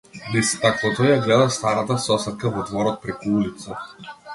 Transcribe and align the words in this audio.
Низ 0.35 0.47
стаклото 0.53 1.05
ја 1.09 1.19
гледам 1.27 1.53
старата 1.59 2.01
сосетка 2.09 2.57
во 2.59 2.67
дворот 2.73 3.03
преку 3.07 3.41
улица. 3.41 3.83